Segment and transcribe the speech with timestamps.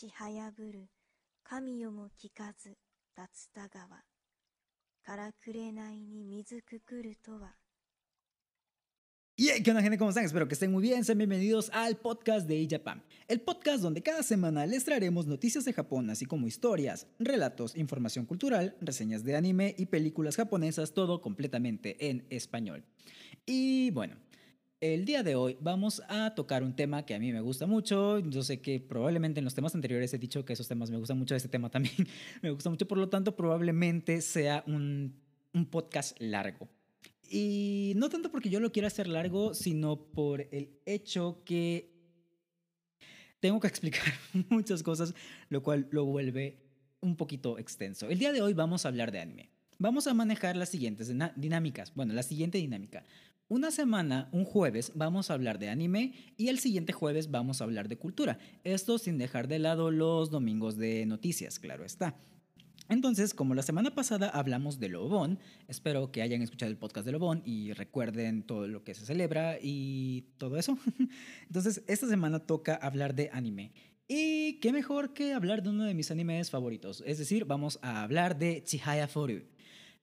[0.00, 0.88] ちはやぶる
[1.42, 2.76] 神よも聞かず
[3.16, 4.02] 竜田川
[5.04, 7.54] からくれないに水くくるとは
[9.38, 9.98] Y hey, ¿qué onda gente?
[9.98, 10.24] ¿Cómo están?
[10.24, 11.04] Espero que estén muy bien.
[11.04, 15.74] Sean bienvenidos al podcast de Japan, el podcast donde cada semana les traeremos noticias de
[15.74, 22.08] Japón, así como historias, relatos, información cultural, reseñas de anime y películas japonesas, todo completamente
[22.08, 22.82] en español.
[23.44, 24.16] Y bueno,
[24.81, 28.17] el día de hoy vamos a tocar un tema que a mí me gusta mucho.
[28.17, 31.19] Yo sé que probablemente en los temas anteriores he dicho que esos temas me gustan
[31.19, 31.95] mucho, este tema también
[32.41, 35.21] me gusta mucho, por lo tanto probablemente sea un,
[35.53, 36.67] un podcast largo.
[37.29, 41.93] Y no tanto porque yo lo quiera hacer largo, sino por el hecho que
[43.39, 44.13] tengo que explicar
[44.49, 45.13] muchas cosas,
[45.49, 46.57] lo cual lo vuelve
[47.01, 48.09] un poquito extenso.
[48.09, 49.51] El día de hoy vamos a hablar de anime.
[49.77, 51.91] Vamos a manejar las siguientes dinámicas.
[51.95, 53.03] Bueno, la siguiente dinámica.
[53.51, 57.65] Una semana, un jueves, vamos a hablar de anime y el siguiente jueves vamos a
[57.65, 58.39] hablar de cultura.
[58.63, 62.15] Esto sin dejar de lado los domingos de noticias, claro está.
[62.87, 67.11] Entonces, como la semana pasada hablamos de Lobón, espero que hayan escuchado el podcast de
[67.11, 70.77] Lobón y recuerden todo lo que se celebra y todo eso.
[71.47, 73.73] Entonces, esta semana toca hablar de anime.
[74.07, 77.03] Y qué mejor que hablar de uno de mis animes favoritos.
[77.05, 79.43] Es decir, vamos a hablar de Chihaya Foru.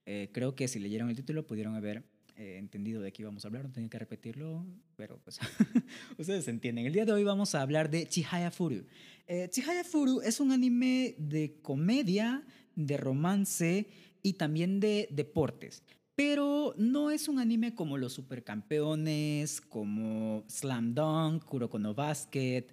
[0.05, 2.03] Eh, creo que si leyeron el título pudieron haber
[2.39, 5.39] eh, entendido de qué íbamos a hablar, no tenía que repetirlo, pero pues
[6.17, 6.85] ustedes entienden.
[6.85, 8.85] El día de hoy vamos a hablar de Chihaya Furu.
[9.27, 13.89] Eh, Chihaya Furu es un anime de comedia de romance
[14.23, 15.83] y también de deportes.
[16.15, 22.67] Pero no es un anime como los supercampeones, como Slam Dunk, Kuroko no Basket.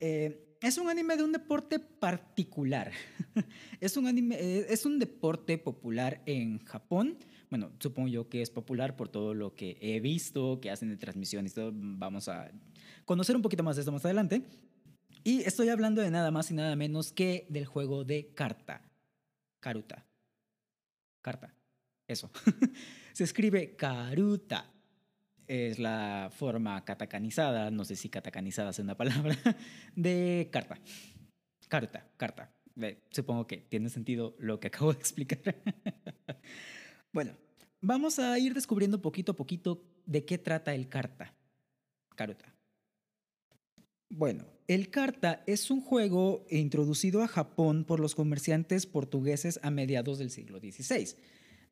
[0.00, 2.90] Eh, es un anime de un deporte particular.
[3.80, 7.18] es, un anime, eh, es un deporte popular en Japón.
[7.50, 10.96] Bueno, supongo yo que es popular por todo lo que he visto, que hacen de
[10.96, 11.54] transmisiones.
[11.72, 12.52] Vamos a
[13.04, 14.44] conocer un poquito más de esto más adelante.
[15.24, 18.82] Y estoy hablando de nada más y nada menos que del juego de carta.
[19.58, 20.06] Karuta.
[21.20, 21.52] Carta.
[22.06, 22.30] Eso.
[23.12, 24.72] Se escribe Karuta.
[25.48, 29.36] Es la forma katakanizada, no sé si katakanizada es una palabra,
[29.96, 30.78] de carta.
[31.68, 32.52] Carta, carta.
[33.10, 35.56] Supongo que tiene sentido lo que acabo de explicar.
[37.12, 37.36] bueno,
[37.80, 41.34] vamos a ir descubriendo poquito a poquito de qué trata el carta.
[42.16, 42.54] Karuta.
[44.12, 50.18] Bueno, el Carta es un juego introducido a Japón por los comerciantes portugueses a mediados
[50.18, 51.16] del siglo XVI.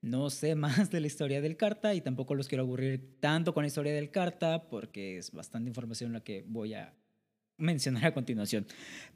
[0.02, 3.64] No sé más de la historia del Carta y tampoco los quiero aburrir tanto con
[3.64, 6.94] la historia del Carta porque es bastante información la que voy a
[7.58, 8.66] mencionar a continuación.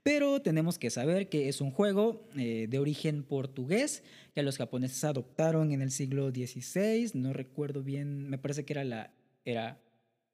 [0.03, 4.03] Pero tenemos que saber que es un juego eh, de origen portugués
[4.35, 7.13] que los japoneses adoptaron en el siglo XVI.
[7.15, 9.11] No recuerdo bien, me parece que era la
[9.45, 9.81] era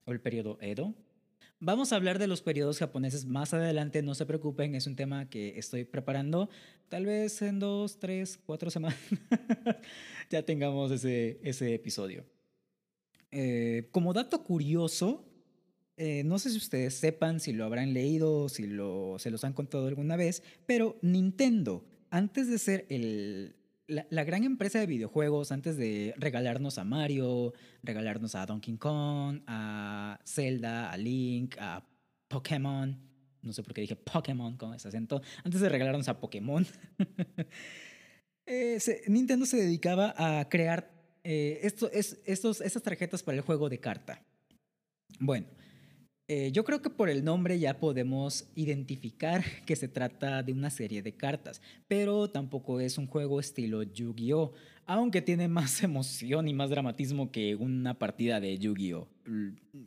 [0.05, 0.95] o el periodo Edo,
[1.61, 5.29] Vamos a hablar de los periodos japoneses más adelante, no se preocupen, es un tema
[5.29, 6.49] que estoy preparando.
[6.89, 8.97] Tal vez en dos, tres, cuatro semanas
[10.31, 12.25] ya tengamos ese, ese episodio.
[13.33, 15.28] Eh, como dato curioso,
[15.99, 19.53] eh, no sé si ustedes sepan, si lo habrán leído, si lo, se los han
[19.53, 23.57] contado alguna vez, pero Nintendo, antes de ser el,
[23.89, 30.21] la, gran empresa de videojuegos, antes de regalarnos a Mario, regalarnos a Donkey Kong, a
[30.25, 31.85] Zelda, a Link, a
[32.29, 32.97] Pokémon,
[33.43, 36.67] no sé por qué dije Pokémon con ese acento, antes de regalarnos a Pokémon,
[38.47, 38.79] eh,
[39.09, 40.93] Nintendo se dedicaba a crear
[41.25, 44.23] eh, esto, es, estos, estas tarjetas para el juego de carta.
[45.19, 45.47] Bueno,
[46.29, 50.69] eh, yo creo que por el nombre ya podemos identificar que se trata de una
[50.69, 54.53] serie de cartas, pero tampoco es un juego estilo Yu-Gi-Oh,
[54.87, 59.09] aunque tiene más emoción y más dramatismo que una partida de Yu-Gi-Oh.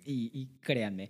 [0.05, 1.09] Y, créanme,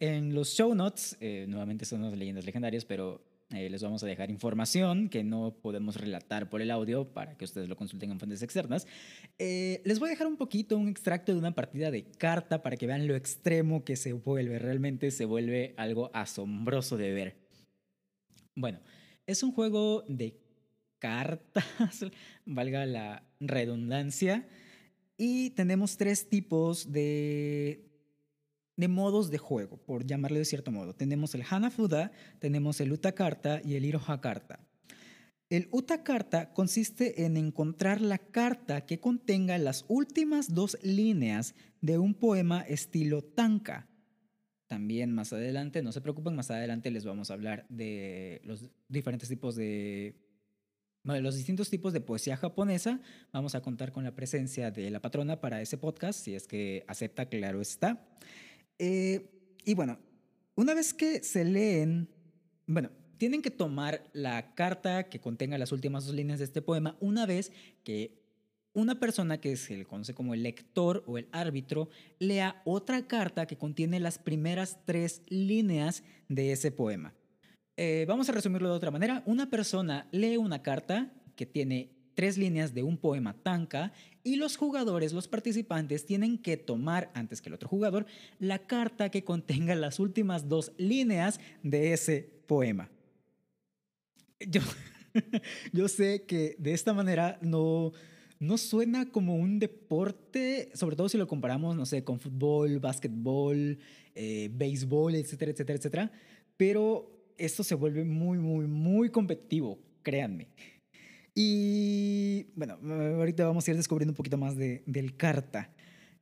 [0.00, 4.06] en los show notes, eh, nuevamente son las leyendas legendarias, pero eh, les vamos a
[4.06, 8.18] dejar información que no podemos relatar por el audio para que ustedes lo consulten en
[8.18, 8.86] fuentes externas.
[9.38, 12.76] Eh, les voy a dejar un poquito, un extracto de una partida de carta para
[12.76, 14.58] que vean lo extremo que se vuelve.
[14.58, 17.36] Realmente se vuelve algo asombroso de ver.
[18.54, 18.80] Bueno,
[19.26, 20.38] es un juego de
[20.98, 21.64] cartas,
[22.44, 24.46] valga la redundancia.
[25.16, 27.87] Y tenemos tres tipos de
[28.78, 30.94] de modos de juego, por llamarlo de cierto modo.
[30.94, 34.60] Tenemos el Hanafuda, tenemos el Utakarta y el Iroha-karta.
[35.50, 42.14] El Utakarta consiste en encontrar la carta que contenga las últimas dos líneas de un
[42.14, 43.88] poema estilo tanka.
[44.68, 49.28] También más adelante, no se preocupen, más adelante les vamos a hablar de los diferentes
[49.28, 50.14] tipos de
[51.02, 53.00] los distintos tipos de poesía japonesa.
[53.32, 56.84] Vamos a contar con la presencia de la patrona para ese podcast, si es que
[56.86, 58.06] acepta, claro está.
[58.78, 59.30] Eh,
[59.64, 59.98] y bueno,
[60.54, 62.08] una vez que se leen
[62.68, 66.96] bueno, tienen que tomar la carta que contenga las últimas dos líneas de este poema
[67.00, 67.50] una vez
[67.82, 68.22] que
[68.74, 71.88] una persona que se le conoce como el lector o el árbitro
[72.18, 77.14] lea otra carta que contiene las primeras tres líneas de ese poema.
[77.78, 79.22] Eh, vamos a resumirlo de otra manera.
[79.24, 83.92] Una persona lee una carta que tiene tres líneas de un poema tanca
[84.24, 88.06] y los jugadores, los participantes, tienen que tomar, antes que el otro jugador,
[88.40, 92.90] la carta que contenga las últimas dos líneas de ese poema.
[94.40, 94.62] Yo,
[95.72, 97.92] yo sé que de esta manera no,
[98.40, 103.78] no suena como un deporte, sobre todo si lo comparamos, no sé, con fútbol, básquetbol,
[104.16, 106.12] eh, béisbol, etcétera, etcétera, etcétera.
[106.56, 110.48] Pero esto se vuelve muy, muy, muy competitivo, créanme.
[111.40, 115.72] Y bueno, ahorita vamos a ir descubriendo un poquito más de, del karta.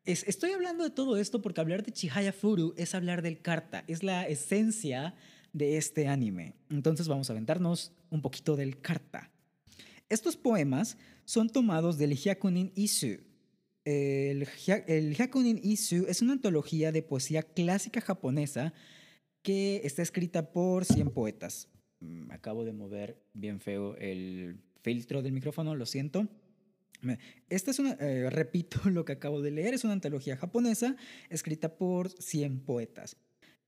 [0.04, 3.82] Es, estoy hablando de todo esto porque hablar de Chihaya Furu es hablar del karta,
[3.88, 5.14] es la esencia
[5.54, 6.52] de este anime.
[6.68, 9.30] Entonces vamos a aventarnos un poquito del karta.
[10.10, 13.16] Estos poemas son tomados del Hyakunin Isu.
[13.86, 14.46] El,
[14.86, 18.74] el Hyakunin Isu es una antología de poesía clásica japonesa
[19.40, 21.70] que está escrita por 100 poetas.
[22.00, 26.28] Mm, acabo de mover bien feo el filtro del micrófono, lo siento.
[27.48, 30.94] Esta es una, eh, repito lo que acabo de leer, es una antología japonesa
[31.28, 33.16] escrita por 100 poetas.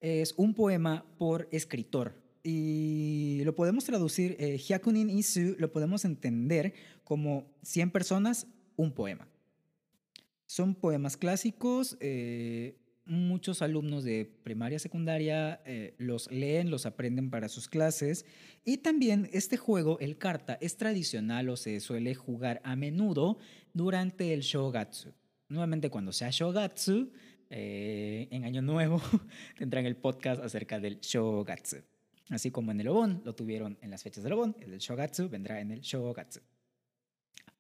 [0.01, 6.73] Es un poema por escritor, y lo podemos traducir, eh, Hyakunin Isu, lo podemos entender
[7.03, 9.29] como 100 personas, un poema.
[10.47, 12.79] Son poemas clásicos, eh,
[13.09, 18.25] muchos alumnos de primaria, secundaria eh, los leen, los aprenden para sus clases.
[18.65, 23.39] Y también este juego, el karta, es tradicional o se suele jugar a menudo
[23.73, 25.13] durante el shogatsu.
[25.49, 27.11] Nuevamente cuando sea shogatsu,
[27.51, 29.01] en Año Nuevo,
[29.59, 31.79] tendrán el podcast acerca del shogatsu.
[32.31, 35.61] Así como en el Obon lo tuvieron en las fechas del Obon, el Shogatsu vendrá
[35.61, 36.41] en el Shogatsu.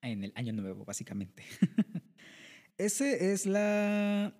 [0.02, 1.42] En el año nuevo, básicamente.
[2.78, 4.34] Ese es la.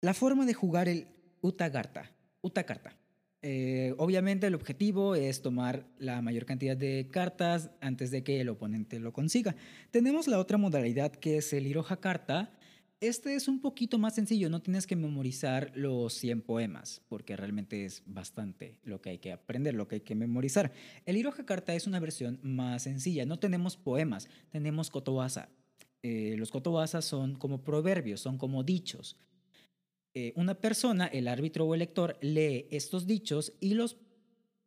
[0.00, 1.08] La forma de jugar el
[1.40, 2.10] Utagarta.
[2.40, 2.96] Utakarta.
[3.42, 8.48] Eh, obviamente el objetivo es tomar la mayor cantidad de cartas antes de que el
[8.48, 9.54] oponente lo consiga.
[9.90, 12.50] Tenemos la otra modalidad que es el Iroha Karta,
[13.00, 17.84] este es un poquito más sencillo, no tienes que memorizar los 100 poemas, porque realmente
[17.84, 20.72] es bastante lo que hay que aprender, lo que hay que memorizar.
[21.04, 25.50] El Iroha Karta es una versión más sencilla, no tenemos poemas, tenemos kotowasa.
[26.02, 29.18] Eh, los kotowasa son como proverbios, son como dichos.
[30.18, 33.98] Eh, una persona, el árbitro o el lector, lee estos dichos y los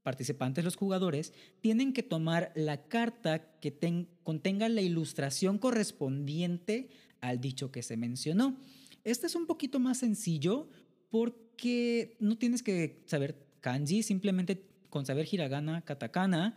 [0.03, 3.75] participantes, los jugadores, tienen que tomar la carta que
[4.21, 8.59] contenga la ilustración correspondiente al dicho que se mencionó.
[9.03, 10.69] Este es un poquito más sencillo
[11.09, 16.55] porque no tienes que saber kanji, simplemente con saber hiragana, katakana,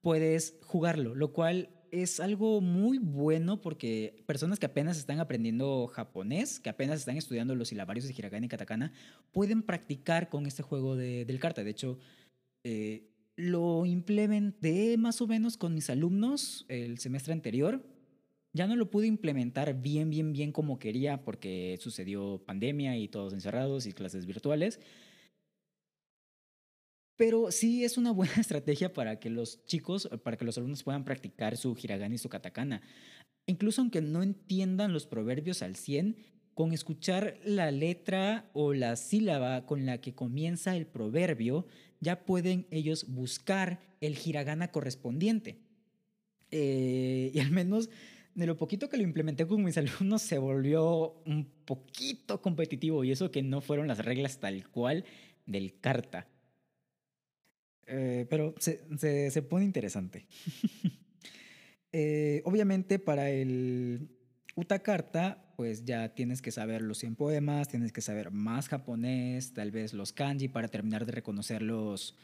[0.00, 6.60] puedes jugarlo, lo cual es algo muy bueno porque personas que apenas están aprendiendo japonés,
[6.60, 8.92] que apenas están estudiando los silabarios de hiragana y katakana,
[9.32, 11.64] pueden practicar con este juego de, del karta.
[11.64, 11.98] De hecho,
[12.64, 17.82] eh, lo implementé más o menos con mis alumnos el semestre anterior
[18.56, 23.34] ya no lo pude implementar bien, bien, bien como quería porque sucedió pandemia y todos
[23.34, 24.80] encerrados y clases virtuales.
[27.16, 31.04] Pero sí es una buena estrategia para que los chicos, para que los alumnos puedan
[31.04, 32.82] practicar su hiragana y su katakana.
[33.46, 36.16] Incluso aunque no entiendan los proverbios al 100,
[36.54, 41.66] con escuchar la letra o la sílaba con la que comienza el proverbio,
[42.00, 45.58] ya pueden ellos buscar el hiragana correspondiente.
[46.50, 47.90] Eh, y al menos
[48.34, 53.10] de lo poquito que lo implementé con mis alumnos se volvió un poquito competitivo y
[53.10, 55.04] eso que no fueron las reglas tal cual
[55.46, 56.26] del carta.
[57.86, 60.26] Eh, pero se, se, pone interesante.
[61.92, 64.08] eh, obviamente para el
[64.56, 69.70] Utakarta, pues ya tienes que saber los 100 poemas, tienes que saber más japonés, tal
[69.70, 72.16] vez los kanji para terminar de reconocer los,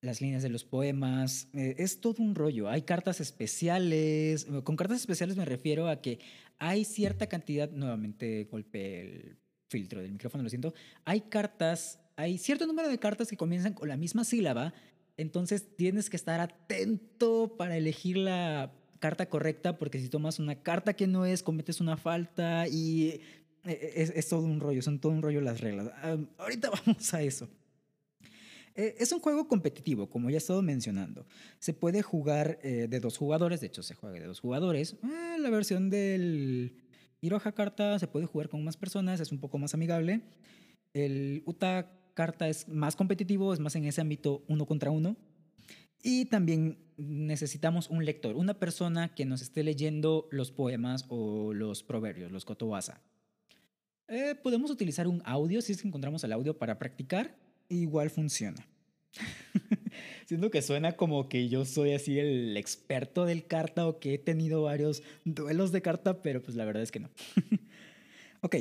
[0.00, 1.48] las líneas de los poemas.
[1.54, 2.68] Eh, es todo un rollo.
[2.68, 4.46] Hay cartas especiales.
[4.64, 6.20] Con cartas especiales me refiero a que
[6.58, 9.38] hay cierta cantidad, nuevamente golpe el
[9.70, 10.74] filtro del micrófono, lo siento.
[11.04, 14.74] Hay cartas, hay cierto número de cartas que comienzan con la misma sílaba.
[15.16, 20.94] Entonces tienes que estar atento para elegir la carta correcta, porque si tomas una carta
[20.94, 23.20] que no es, cometes una falta y
[23.64, 25.90] eh, es, es todo un rollo, son todo un rollo las reglas.
[26.02, 27.48] Ah, ahorita vamos a eso.
[28.74, 31.24] Eh, es un juego competitivo, como ya he estado mencionando.
[31.60, 34.96] Se puede jugar eh, de dos jugadores, de hecho se juega de dos jugadores.
[35.04, 36.74] Eh, la versión del
[37.20, 40.22] Iroha Karta se puede jugar con más personas, es un poco más amigable.
[40.94, 45.16] El Uta carta es más competitivo, es más en ese ámbito uno contra uno.
[46.02, 51.84] Y también necesitamos un lector, una persona que nos esté leyendo los poemas o los
[51.84, 53.00] proverbios, los kotowasa.
[54.08, 57.36] Eh, podemos utilizar un audio si es que encontramos el audio para practicar,
[57.68, 58.66] igual funciona.
[60.26, 64.18] Siento que suena como que yo soy así el experto del carta o que he
[64.18, 67.10] tenido varios duelos de carta, pero pues la verdad es que no.
[68.40, 68.56] ok,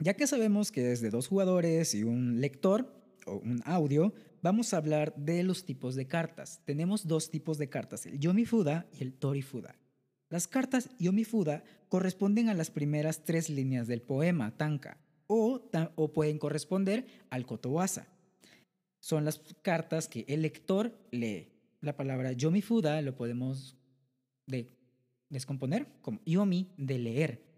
[0.00, 2.92] ya que sabemos que es de dos jugadores y un lector
[3.26, 6.60] o un audio, vamos a hablar de los tipos de cartas.
[6.64, 9.76] Tenemos dos tipos de cartas, el Yomifuda y el Torifuda.
[10.30, 15.70] Las cartas Yomifuda corresponden a las primeras tres líneas del poema Tanka o,
[16.12, 18.08] pueden corresponder al Kotowasa.
[19.00, 21.52] Son las cartas que el lector lee.
[21.80, 23.76] La palabra Yomifuda lo podemos
[25.28, 27.49] descomponer como Yomi de leer.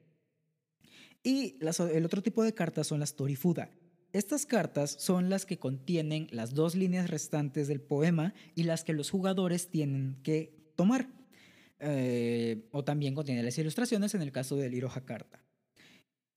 [1.23, 3.71] Y el otro tipo de cartas son las Torifuda.
[4.12, 8.93] Estas cartas son las que contienen las dos líneas restantes del poema y las que
[8.93, 11.09] los jugadores tienen que tomar.
[11.79, 15.43] Eh, o también contiene las ilustraciones en el caso del Iroha Carta.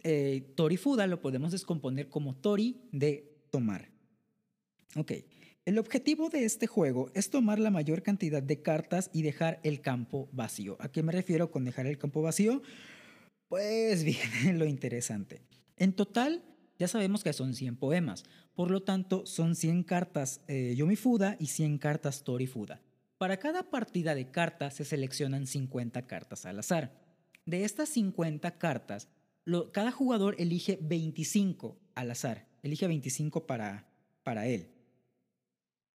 [0.04, 3.90] Eh, torifuda lo podemos descomponer como Tori de tomar.
[4.96, 5.12] Ok,
[5.66, 9.82] el objetivo de este juego es tomar la mayor cantidad de cartas y dejar el
[9.82, 10.78] campo vacío.
[10.80, 12.62] ¿A qué me refiero con dejar el campo vacío?
[13.48, 15.42] Pues viene lo interesante.
[15.78, 16.44] En total,
[16.80, 18.24] ya sabemos que son 100 poemas,
[18.54, 22.82] por lo tanto son 100 cartas eh, Yomifuda y 100 cartas Torifuda.
[23.18, 26.92] Para cada partida de cartas se seleccionan 50 cartas al azar.
[27.46, 29.08] De estas 50 cartas,
[29.72, 33.88] cada jugador elige 25 al azar, elige 25 para,
[34.24, 34.70] para él.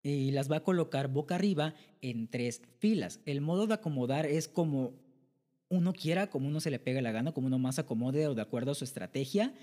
[0.03, 3.19] Y las va a colocar boca arriba en tres filas.
[3.25, 4.93] El modo de acomodar es como
[5.69, 8.41] uno quiera, como uno se le pega la gana, como uno más acomode o de
[8.41, 9.53] acuerdo a su estrategia,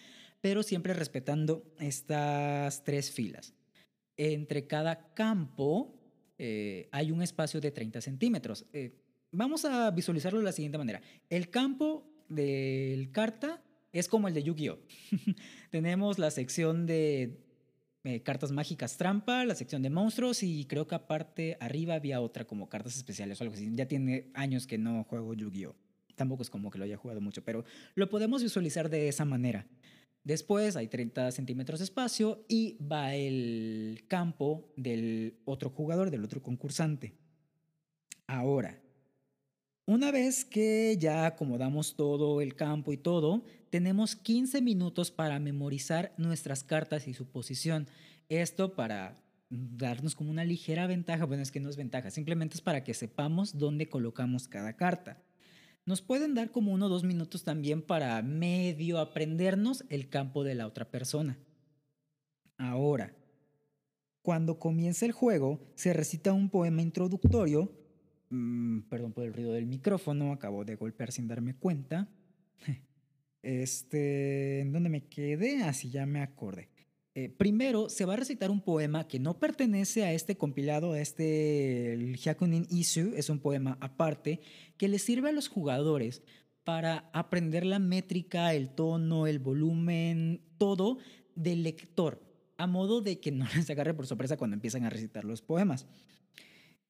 [0.40, 3.54] pero siempre respetando estas tres filas.
[4.16, 5.94] Entre cada campo
[6.38, 8.66] eh, hay un espacio de 30 centímetros.
[8.72, 9.00] Eh,
[9.32, 11.00] vamos a visualizarlo de la siguiente manera.
[11.30, 14.78] El campo del carta es como el de Yu-Gi-Oh!
[15.70, 17.40] Tenemos la sección de
[18.02, 22.44] eh, cartas mágicas trampa, la sección de monstruos y creo que aparte arriba había otra
[22.44, 23.70] como cartas especiales o algo así.
[23.72, 25.83] Ya tiene años que no juego Yu-Gi-Oh!
[26.14, 29.66] Tampoco es como que lo haya jugado mucho, pero lo podemos visualizar de esa manera.
[30.24, 36.42] Después hay 30 centímetros de espacio y va el campo del otro jugador, del otro
[36.42, 37.12] concursante.
[38.26, 38.80] Ahora,
[39.86, 46.14] una vez que ya acomodamos todo el campo y todo, tenemos 15 minutos para memorizar
[46.16, 47.86] nuestras cartas y su posición.
[48.30, 52.62] Esto para darnos como una ligera ventaja, bueno, es que no es ventaja, simplemente es
[52.62, 55.22] para que sepamos dónde colocamos cada carta.
[55.86, 60.54] Nos pueden dar como uno o dos minutos también para medio aprendernos el campo de
[60.54, 61.38] la otra persona.
[62.56, 63.14] Ahora,
[64.22, 67.70] cuando comienza el juego, se recita un poema introductorio.
[68.30, 72.08] Mm, perdón por el ruido del micrófono, acabo de golpear sin darme cuenta.
[73.46, 75.64] Este, ¿en dónde me quedé?
[75.64, 76.70] Así ya me acordé.
[77.16, 81.00] Eh, primero se va a recitar un poema que no pertenece a este compilado, a
[81.00, 84.40] este el Hyakunin es un poema aparte
[84.76, 86.22] que le sirve a los jugadores
[86.64, 90.98] para aprender la métrica, el tono, el volumen, todo
[91.36, 92.20] del lector,
[92.56, 95.86] a modo de que no les agarre por sorpresa cuando empiezan a recitar los poemas.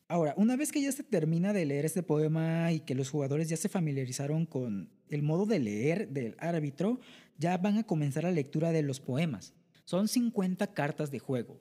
[0.09, 3.51] Ahora, una vez que ya se termina de leer este poema y que los jugadores
[3.51, 7.01] ya se familiarizaron con el modo de leer del árbitro,
[7.37, 9.55] ya van a comenzar la lectura de los poemas.
[9.85, 11.61] Son 50 cartas de juego,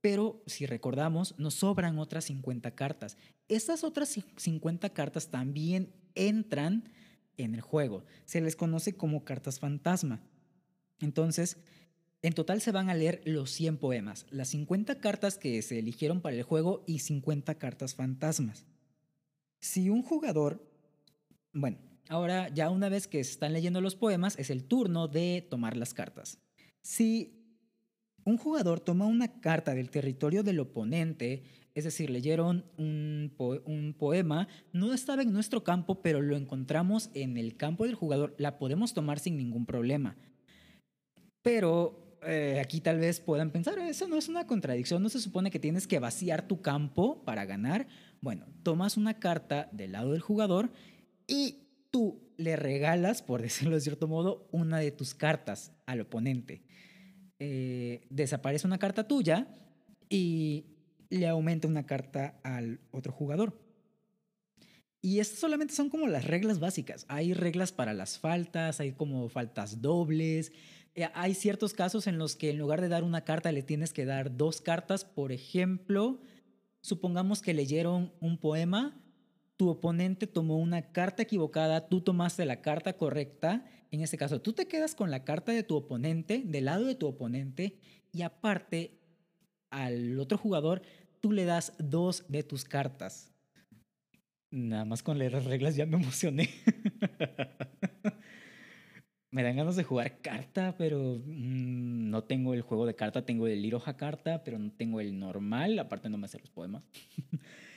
[0.00, 3.16] pero si recordamos, nos sobran otras 50 cartas.
[3.48, 6.90] Estas otras 50 cartas también entran
[7.36, 8.04] en el juego.
[8.24, 10.20] Se les conoce como cartas fantasma.
[11.00, 11.56] Entonces,
[12.22, 16.20] en total se van a leer los 100 poemas, las 50 cartas que se eligieron
[16.20, 18.64] para el juego y 50 cartas fantasmas.
[19.60, 20.66] Si un jugador,
[21.52, 21.78] bueno,
[22.08, 25.76] ahora ya una vez que se están leyendo los poemas, es el turno de tomar
[25.76, 26.38] las cartas.
[26.80, 27.43] Si
[28.24, 34.94] un jugador toma una carta del territorio del oponente, es decir, leyeron un, poema, no
[34.94, 39.18] estaba en nuestro campo, pero lo encontramos en el campo del jugador, la podemos tomar
[39.18, 40.16] sin ningún problema.
[41.42, 45.50] Pero eh, aquí tal vez puedan pensar, eso no es una contradicción, no se supone
[45.50, 47.86] que tienes que vaciar tu campo para ganar.
[48.20, 50.70] Bueno, tomas una carta del lado del jugador
[51.26, 56.62] y tú le regalas, por decirlo de cierto modo, una de tus cartas al oponente.
[57.38, 59.48] Eh, desaparece una carta tuya
[60.08, 60.66] y
[61.10, 63.58] le aumenta una carta al otro jugador.
[65.00, 67.04] Y estas solamente son como las reglas básicas.
[67.08, 70.50] Hay reglas para las faltas, hay como faltas dobles,
[70.94, 73.92] eh, hay ciertos casos en los que en lugar de dar una carta le tienes
[73.92, 75.04] que dar dos cartas.
[75.04, 76.20] Por ejemplo,
[76.80, 78.96] supongamos que leyeron un poema,
[79.56, 83.66] tu oponente tomó una carta equivocada, tú tomaste la carta correcta.
[83.94, 86.96] En este caso, tú te quedas con la carta de tu oponente, del lado de
[86.96, 87.78] tu oponente,
[88.12, 88.98] y aparte
[89.70, 90.82] al otro jugador,
[91.20, 93.32] tú le das dos de tus cartas.
[94.50, 96.50] Nada más con leer las reglas ya me emocioné.
[99.30, 103.46] me dan ganas de jugar carta, pero mm, no tengo el juego de carta, tengo
[103.46, 106.82] el Liroja carta, pero no tengo el normal, aparte no me sé los poemas.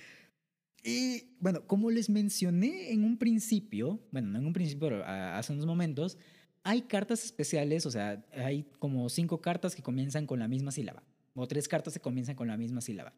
[0.87, 5.51] y bueno, como les mencioné en un principio, bueno, no en un principio, pero hace
[5.51, 6.17] unos momentos,
[6.63, 11.03] hay cartas especiales, o sea, hay como cinco cartas que comienzan con la misma sílaba,
[11.33, 13.13] o tres cartas que comienzan con la misma sílaba.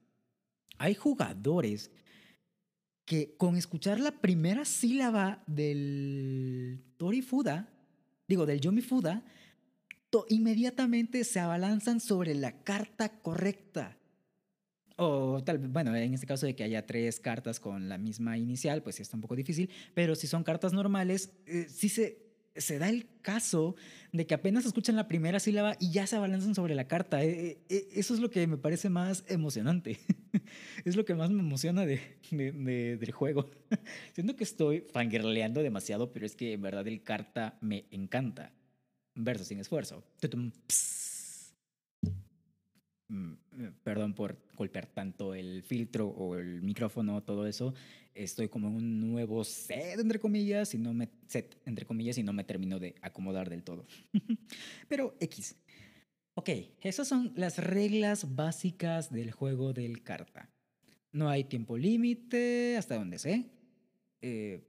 [0.79, 1.91] Hay jugadores
[3.05, 7.69] que con escuchar la primera sílaba del Torifuda,
[8.27, 9.23] digo, del Yomifuda,
[10.29, 13.98] inmediatamente se abalanzan sobre la carta correcta.
[15.01, 18.83] O tal bueno, en este caso de que haya tres cartas con la misma inicial,
[18.83, 22.79] pues sí está un poco difícil, pero si son cartas normales, eh, sí se se
[22.79, 23.75] da el caso
[24.11, 27.23] de que apenas escuchan la primera sílaba y ya se abalanzan sobre la carta.
[27.23, 29.99] Eh, eh, eso es lo que me parece más emocionante.
[30.85, 32.01] es lo que más me emociona de,
[32.31, 33.49] del juego.
[34.13, 38.53] Siento que estoy fangirleando demasiado, pero es que en verdad el carta me encanta.
[39.15, 40.03] Verso sin esfuerzo.
[40.35, 40.49] Mm,
[43.83, 47.73] perdón por golpear tanto el filtro o el micrófono, todo eso.
[48.13, 52.23] Estoy como en un nuevo set, entre comillas, y no me, set, entre comillas, y
[52.23, 53.85] no me termino de acomodar del todo.
[54.87, 55.55] Pero X.
[56.35, 56.49] Ok,
[56.81, 60.49] esas son las reglas básicas del juego del carta.
[61.11, 63.45] No hay tiempo límite, hasta donde sé.
[64.21, 64.61] Eh,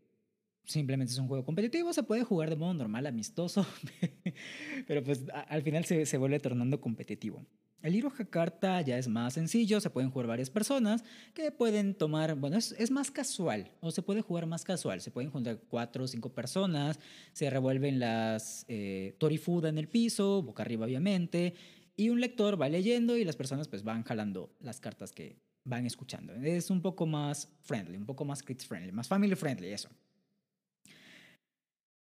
[0.64, 3.66] simplemente es un juego competitivo, se puede jugar de modo normal, amistoso,
[4.87, 7.44] pero pues al final se, se vuelve tornando competitivo.
[7.82, 12.34] El Hiro Carta ya es más sencillo, se pueden jugar varias personas que pueden tomar,
[12.34, 16.06] bueno, es, más casual o se puede jugar más casual, se pueden juntar cuatro o
[16.06, 17.00] cinco personas,
[17.32, 21.54] se revuelven las eh, torifuda en el piso, boca arriba obviamente,
[21.97, 25.86] y un lector va leyendo y las personas pues van jalando las cartas que van
[25.86, 26.34] escuchando.
[26.34, 29.88] Es un poco más friendly, un poco más kids friendly, más family friendly, eso.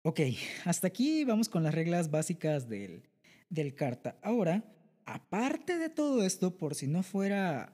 [0.03, 0.21] Ok,
[0.65, 3.03] hasta aquí vamos con las reglas básicas del,
[3.49, 4.17] del carta.
[4.21, 4.74] Ahora
[5.05, 7.73] aparte de todo esto, por si no fuera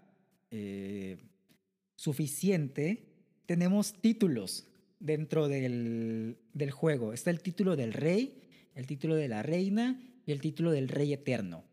[0.51, 1.17] eh,
[1.95, 3.07] suficiente,
[3.45, 4.67] tenemos títulos
[4.99, 6.37] dentro del,
[6.71, 7.13] juego.
[7.13, 8.41] Está el título del rey,
[8.75, 11.63] el título de la reina y el título del rey eterno.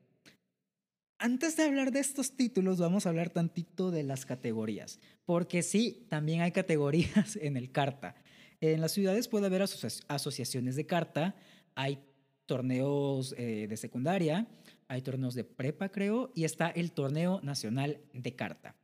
[1.19, 6.07] Antes de hablar de estos títulos, vamos a hablar tantito de las categorías, porque sí,
[6.09, 8.15] también hay categorías en el carta.
[8.61, 11.37] En las ciudades puede haber asociaciones de carta,
[11.75, 11.99] hay
[12.47, 14.49] torneos eh, de secundaria,
[14.89, 18.75] hay torneos de prepa, creo, y está el torneo nacional de carta.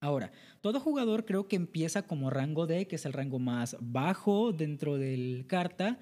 [0.00, 4.52] Ahora, todo jugador creo que empieza como rango D, que es el rango más bajo
[4.52, 6.00] dentro del carta,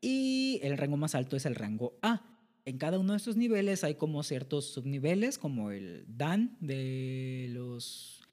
[0.00, 2.22] y el rango más alto es el rango A.
[2.64, 8.28] En cada uno de estos niveles hay como ciertos subniveles, como el Dan de los...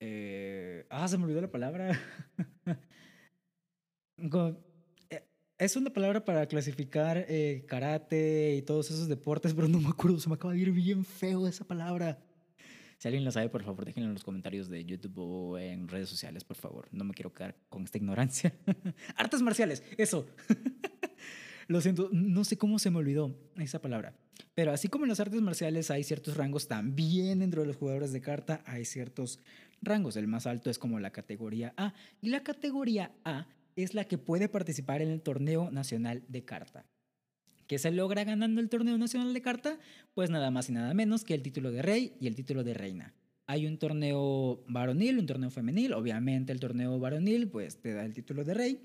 [0.00, 1.98] Eh, ah, se me olvidó la palabra.
[5.60, 10.18] Es una palabra para clasificar eh, karate y todos esos deportes, pero no me acuerdo,
[10.18, 12.18] se me acaba de ir bien feo esa palabra.
[12.96, 16.08] Si alguien la sabe, por favor, déjenlo en los comentarios de YouTube o en redes
[16.08, 16.88] sociales, por favor.
[16.92, 18.54] No me quiero quedar con esta ignorancia.
[19.16, 20.26] Artes marciales, eso.
[21.68, 24.14] Lo siento, no sé cómo se me olvidó esa palabra.
[24.54, 28.12] Pero así como en las artes marciales hay ciertos rangos, también dentro de los jugadores
[28.12, 29.40] de carta hay ciertos
[29.82, 30.16] rangos.
[30.16, 31.92] El más alto es como la categoría A.
[32.22, 33.46] Y la categoría A
[33.76, 36.86] es la que puede participar en el torneo nacional de carta.
[37.66, 39.78] ¿Qué se logra ganando el torneo nacional de carta?
[40.14, 42.74] Pues nada más y nada menos que el título de rey y el título de
[42.74, 43.14] reina.
[43.46, 45.92] Hay un torneo varonil, un torneo femenil.
[45.92, 48.80] Obviamente el torneo varonil pues te da el título de rey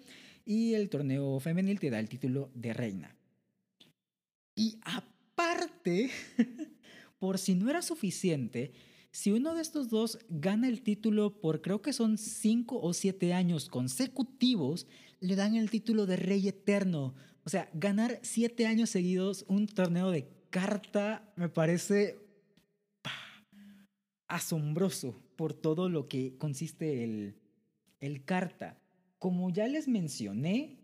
[0.46, 3.16] y el torneo femenil te da el título de reina.
[4.56, 6.12] Y aparte,
[7.20, 8.72] por si no era suficiente,
[9.16, 13.34] si uno de estos dos gana el título por creo que son cinco o siete
[13.34, 14.88] años consecutivos,
[15.22, 17.16] le dan el título de Rey Eterno.
[17.46, 22.20] O sea, ganar siete años seguidos un torneo de carta me parece
[24.28, 27.38] asombroso por todo lo que consiste el,
[28.02, 28.82] el carta.
[29.18, 30.76] Como ya les mencioné,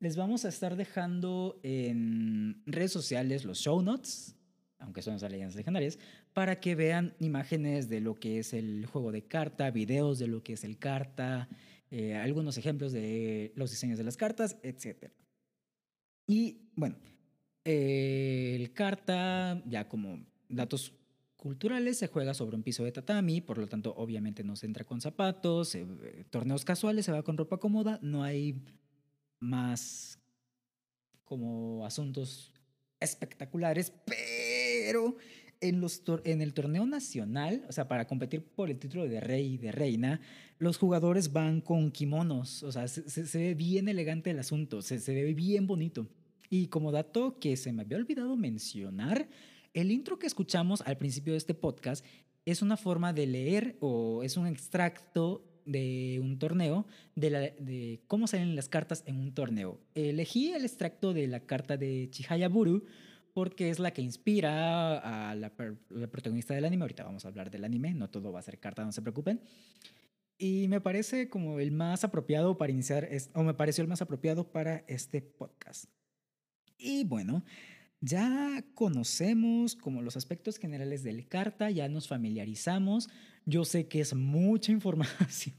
[0.00, 4.36] les vamos a estar dejando en redes sociales los show notes
[4.78, 5.98] aunque son esas leyendas legendarias,
[6.36, 10.42] para que vean imágenes de lo que es el juego de carta, videos de lo
[10.42, 11.48] que es el carta,
[11.90, 15.10] eh, algunos ejemplos de los diseños de las cartas, etc.
[16.26, 16.96] Y bueno,
[17.64, 20.92] el carta, ya como datos
[21.38, 24.84] culturales, se juega sobre un piso de tatami, por lo tanto, obviamente no se entra
[24.84, 25.86] con zapatos, eh,
[26.28, 28.62] torneos casuales, se va con ropa cómoda, no hay
[29.40, 30.18] más
[31.24, 32.52] como asuntos
[33.00, 35.16] espectaculares, pero
[35.60, 39.54] en, los en el torneo nacional, o sea, para competir por el título de rey
[39.54, 40.20] y de reina,
[40.58, 44.98] los jugadores van con kimonos, o sea, se, se ve bien elegante el asunto, se,
[44.98, 46.08] se ve bien bonito.
[46.48, 49.28] Y como dato que se me había olvidado mencionar,
[49.74, 52.04] el intro que escuchamos al principio de este podcast
[52.44, 58.00] es una forma de leer o es un extracto de un torneo, de, la, de,
[58.06, 59.80] cómo salen las cartas en un torneo.
[59.94, 62.84] Elegí el extracto de la carta de Chihaya Buru
[63.36, 65.52] porque es la que inspira a la,
[65.90, 66.84] la, protagonista del anime.
[66.84, 69.42] Ahorita vamos a hablar del anime, no todo va a ser carta, no se preocupen.
[70.38, 74.50] Y me parece como el más apropiado para iniciar, o me pareció el más apropiado
[74.50, 75.84] para este podcast.
[76.78, 77.44] Y bueno,
[78.00, 83.10] ya conocemos como los aspectos generales del carta, ya nos familiarizamos.
[83.44, 85.56] Yo sé que es mucha información,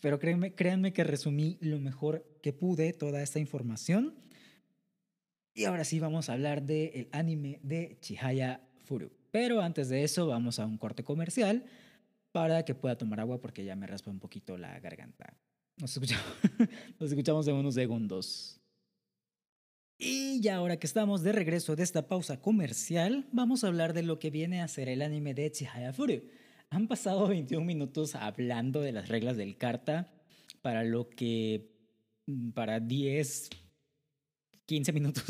[0.00, 4.27] pero créanme, créanme que resumí lo mejor que pude toda esta información.
[5.58, 9.10] Y ahora sí vamos a hablar del anime de Chihaya Furu.
[9.32, 11.64] Pero antes de eso vamos a un corte comercial
[12.30, 15.36] para que pueda tomar agua porque ya me raspa un poquito la garganta.
[15.78, 16.24] Nos escuchamos,
[17.00, 18.60] nos escuchamos en unos segundos.
[19.98, 24.04] Y ya ahora que estamos de regreso de esta pausa comercial, vamos a hablar de
[24.04, 26.22] lo que viene a ser el anime de Chihaya Furu.
[26.70, 30.08] Han pasado 21 minutos hablando de las reglas del carta
[30.62, 31.72] para lo que
[32.54, 33.50] para 10
[34.68, 35.24] 15 minutos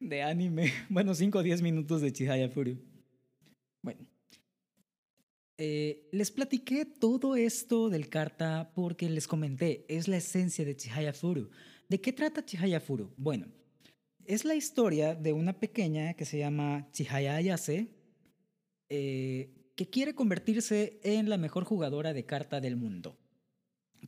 [0.00, 0.72] de, anime.
[0.90, 2.76] Bueno, 5 o 10 minutos de Chihaya Furu.
[3.82, 4.04] Bueno.
[5.56, 11.12] Eh, les platiqué todo esto del carta porque les comenté, es la esencia de Chihaya
[11.12, 11.48] Furu.
[11.88, 13.14] ¿De qué trata Chihaya Furu?
[13.16, 13.46] Bueno,
[14.26, 17.94] es la historia de una pequeña que se llama Chihaya Ayase,
[18.88, 23.16] eh, que quiere convertirse en la mejor jugadora de carta del mundo.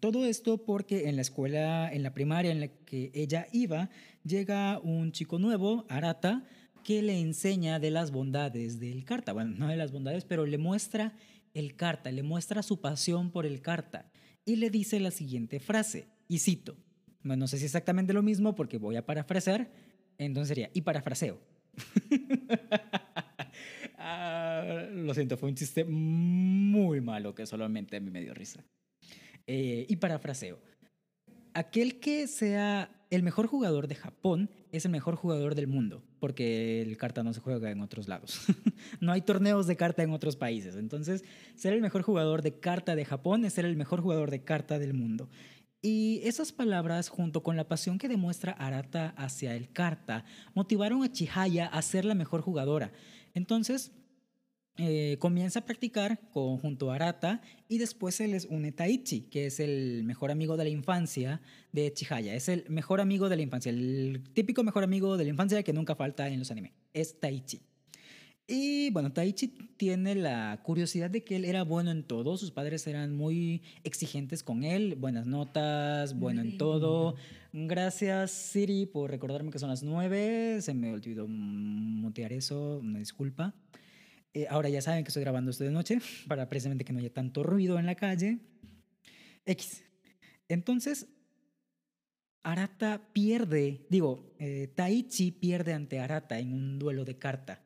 [0.00, 3.90] Todo esto porque en la escuela, en la primaria en la que ella iba,
[4.24, 6.44] llega un chico nuevo, Arata,
[6.84, 9.32] que le enseña de las bondades del carta.
[9.32, 11.14] Bueno, no de las bondades, pero le muestra
[11.54, 14.10] el carta, le muestra su pasión por el carta
[14.44, 16.76] y le dice la siguiente frase, y cito,
[17.22, 19.70] bueno, no sé si exactamente lo mismo porque voy a parafrasear,
[20.16, 21.38] entonces sería, y parafraseo.
[23.98, 28.64] ah, lo siento, fue un chiste muy malo que solamente a mí me dio risa.
[29.50, 30.58] Eh, y parafraseo.
[31.54, 36.82] Aquel que sea el mejor jugador de Japón es el mejor jugador del mundo, porque
[36.82, 38.40] el carta no se juega en otros lados.
[39.00, 40.76] no hay torneos de carta en otros países.
[40.76, 44.44] Entonces, ser el mejor jugador de carta de Japón es ser el mejor jugador de
[44.44, 45.30] carta del mundo.
[45.80, 51.10] Y esas palabras, junto con la pasión que demuestra Arata hacia el carta, motivaron a
[51.10, 52.92] Chihaya a ser la mejor jugadora.
[53.32, 53.92] Entonces,
[54.80, 59.58] eh, comienza a practicar junto a Arata y después se les une Taichi, que es
[59.58, 61.40] el mejor amigo de la infancia
[61.72, 62.34] de Chihaya.
[62.34, 65.72] Es el mejor amigo de la infancia, el típico mejor amigo de la infancia que
[65.72, 66.74] nunca falta en los anime.
[66.94, 67.60] Es Taichi.
[68.46, 72.86] Y bueno, Taichi tiene la curiosidad de que él era bueno en todo, sus padres
[72.86, 77.16] eran muy exigentes con él, buenas notas, bueno en todo.
[77.52, 83.54] Gracias Siri por recordarme que son las nueve, se me olvidó mutear eso, una disculpa.
[84.34, 87.12] Eh, ahora ya saben que estoy grabando esto de noche para precisamente que no haya
[87.12, 88.38] tanto ruido en la calle.
[89.46, 89.84] X.
[90.48, 91.06] Entonces,
[92.42, 97.64] Arata pierde, digo, eh, Taichi pierde ante Arata en un duelo de carta.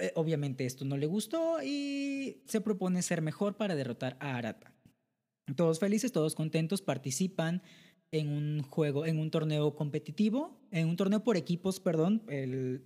[0.00, 4.74] Eh, obviamente esto no le gustó y se propone ser mejor para derrotar a Arata.
[5.56, 7.62] Todos felices, todos contentos, participan
[8.10, 12.22] en un juego, en un torneo competitivo, en un torneo por equipos, perdón,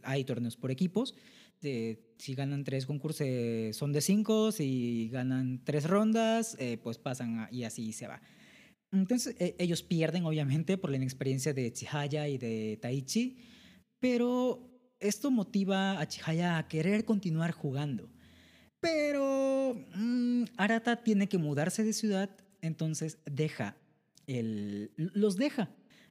[0.02, 1.14] hay torneos por equipos
[1.60, 7.48] si ganan tres concursos eh, son de cinco, si ganan tres rondas, eh, pues pasan
[7.50, 8.20] y así se va.
[8.92, 13.38] Entonces e, ellos pierden obviamente por la inexperiencia de Chihaya y de Taichi,
[13.98, 18.08] pero esto motiva a Chihaya a querer continuar jugando.
[18.80, 23.76] Pero mm, Arata tiene que mudarse de ciudad, entonces deja
[24.26, 25.70] el, los deja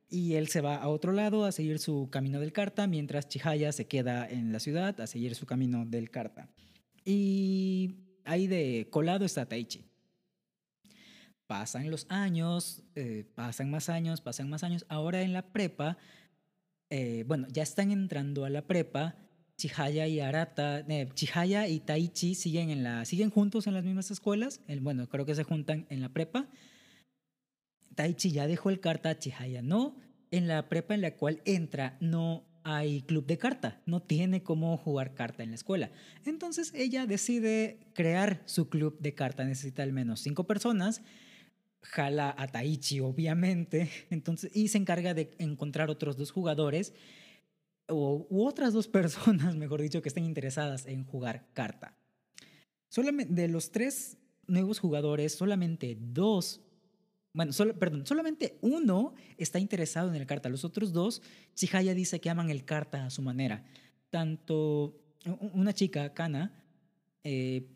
[0.09, 3.71] y él se va a otro lado a seguir su camino del carta, mientras Chihaya
[3.71, 6.49] se queda en la ciudad a seguir su camino del carta.
[7.03, 9.85] Y ahí de colado está Taichi.
[11.47, 14.85] Pasan los años, eh, pasan más años, pasan más años.
[14.89, 15.97] Ahora en la prepa,
[16.89, 19.15] eh, bueno, ya están entrando a la prepa.
[19.57, 24.11] Chihaya y Arata, eh, Chihaya y Taichi siguen, en la, siguen juntos en las mismas
[24.11, 24.59] escuelas.
[24.81, 26.49] bueno, creo que se juntan en la prepa
[27.95, 29.95] Taichi ya dejó el carta, Chihaya no.
[30.31, 34.75] en la prepa en la cual entra no hay club de carta, no tiene cómo
[34.77, 35.91] jugar carta en la escuela.
[36.25, 41.03] Entonces ella decide crear su club de carta, necesita al menos cinco personas,
[41.81, 46.93] jala a Taichi obviamente, entonces, y se encarga de encontrar otros dos jugadores
[47.87, 51.95] o, u otras dos personas, mejor dicho, que estén interesadas en jugar carta.
[52.89, 56.64] Solamente de los tres nuevos jugadores, solamente dos
[57.35, 60.47] bueno, perdón, solamente uno está interesado en el carta.
[60.47, 61.21] Los otros dos,
[61.53, 63.65] Chihaya dice que aman el carta a su manera.
[64.09, 65.01] Tanto
[65.53, 66.63] una chica, Kana,
[67.25, 67.67] eh,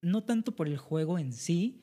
[0.00, 1.82] no tanto por el juego en sí,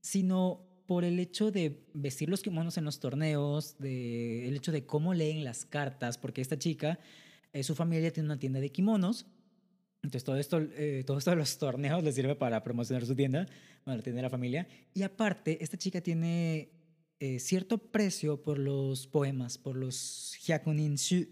[0.00, 4.86] sino por el hecho de vestir los kimonos en los torneos, de, el hecho de
[4.86, 7.00] cómo leen las cartas, porque esta chica,
[7.52, 9.26] eh, su familia tiene una tienda de kimonos
[10.06, 13.46] entonces todo esto, eh, todo esto de los torneos le sirve para promocionar su tienda,
[13.84, 14.68] bueno, la tienda de la familia.
[14.94, 16.70] Y aparte, esta chica tiene
[17.18, 21.26] eh, cierto precio por los poemas, por los hyakunin shu.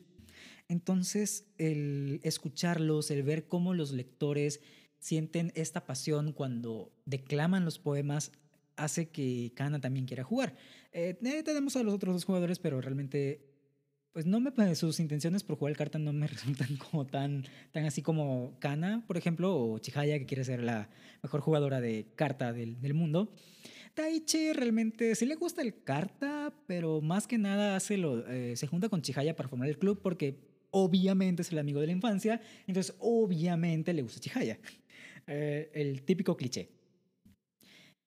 [0.69, 4.61] Entonces, el escucharlos, el ver cómo los lectores
[4.99, 8.33] sienten esta pasión cuando declaman los poemas,
[8.75, 10.57] hace que Kana también quiera jugar.
[10.91, 13.54] Eh, tenemos a los otros dos jugadores, pero realmente
[14.15, 17.85] pues no me sus intenciones por jugar el carta no me resultan como tan tan
[17.85, 20.89] así como Kana, por ejemplo, o Chihaya que quiere ser la
[21.23, 23.29] mejor jugadora de carta del, del mundo.
[23.95, 28.67] Taichi realmente sí le gusta el carta, pero más que nada hace lo, eh, se
[28.69, 30.39] junta con Chihaya para formar el club porque
[30.71, 34.59] obviamente es el amigo de la infancia, entonces obviamente le gusta Chihaya.
[35.27, 36.69] Eh, el típico cliché.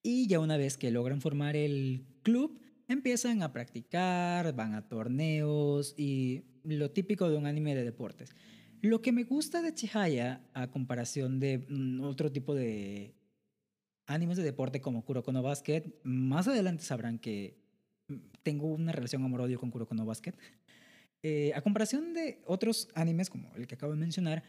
[0.03, 5.93] Y ya una vez que logran formar el club, empiezan a practicar, van a torneos
[5.97, 8.35] y lo típico de un anime de deportes.
[8.81, 13.15] Lo que me gusta de Chihaya, a comparación de mm, otro tipo de
[14.05, 17.57] animes de deporte como Kuroko no Basket, más adelante sabrán que
[18.07, 20.33] mm, tengo una relación amor-odio con Kuroko no Basket.
[21.23, 24.43] Eh, a comparación de otros animes como el que acabo de mencionar,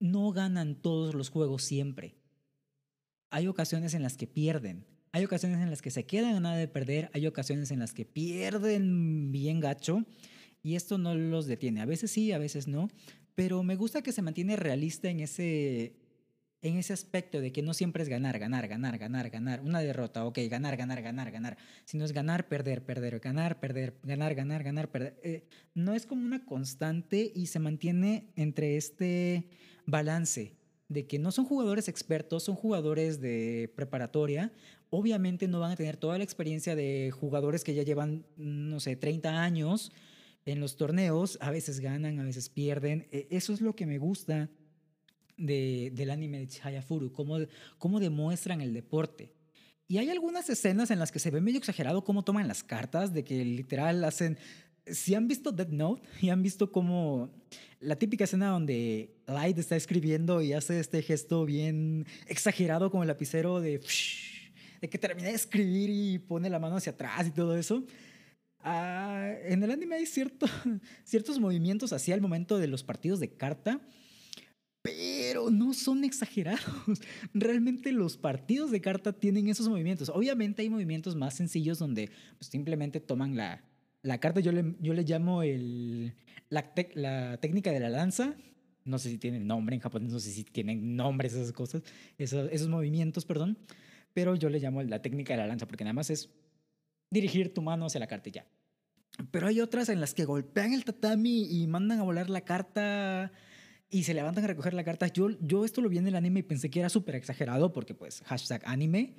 [0.00, 2.16] no ganan todos los juegos siempre.
[3.30, 6.56] Hay ocasiones en las que pierden hay ocasiones en las que se quedan a nada
[6.56, 10.04] de perder, hay ocasiones en las que pierden bien gacho
[10.62, 11.80] y esto no los detiene.
[11.80, 12.90] A veces sí, a veces no,
[13.34, 15.96] pero me gusta que se mantiene realista en ese
[16.60, 20.26] en ese aspecto de que no siempre es ganar, ganar, ganar, ganar, ganar, una derrota,
[20.26, 24.90] ok, ganar, ganar, ganar, ganar, sino es ganar, perder, perder, ganar, perder, ganar, ganar, ganar,
[24.90, 25.18] perder.
[25.22, 29.48] Eh, no es como una constante y se mantiene entre este
[29.86, 30.56] balance
[30.88, 34.52] de que no son jugadores expertos, son jugadores de preparatoria,
[34.90, 38.96] obviamente no van a tener toda la experiencia de jugadores que ya llevan, no sé,
[38.96, 39.92] 30 años
[40.44, 43.08] en los torneos, a veces ganan, a veces pierden.
[43.10, 44.48] E, eso es lo que me gusta
[45.36, 47.38] de, del anime de Chihayafuru, cómo,
[47.78, 49.32] cómo demuestran el deporte.
[49.88, 53.12] Y hay algunas escenas en las que se ve medio exagerado cómo toman las cartas,
[53.12, 54.38] de que literal hacen...
[54.88, 57.30] Si han visto Dead Note y han visto cómo
[57.80, 63.08] la típica escena donde Light está escribiendo y hace este gesto bien exagerado con el
[63.08, 63.80] lapicero de
[64.80, 67.84] de que termina de escribir y pone la mano hacia atrás y todo eso.
[68.68, 70.46] Ah, en el anime hay cierto,
[71.04, 73.80] ciertos movimientos así al momento de los partidos de carta,
[74.82, 76.64] pero no son exagerados.
[77.32, 80.08] Realmente los partidos de carta tienen esos movimientos.
[80.08, 83.62] Obviamente hay movimientos más sencillos donde pues, simplemente toman la,
[84.02, 86.14] la carta, yo le, yo le llamo el,
[86.48, 88.34] la, la técnica de la lanza.
[88.84, 91.82] No sé si tienen nombre en japonés, no sé si tienen nombres esas cosas,
[92.18, 93.58] esos, esos movimientos, perdón
[94.16, 96.30] pero yo le llamo la técnica de la lanza porque nada más es
[97.10, 98.46] dirigir tu mano hacia la carta y ya.
[99.30, 103.30] Pero hay otras en las que golpean el tatami y mandan a volar la carta
[103.90, 105.08] y se levantan a recoger la carta.
[105.08, 107.92] Yo, yo esto lo vi en el anime y pensé que era súper exagerado porque
[107.92, 109.16] pues hashtag anime.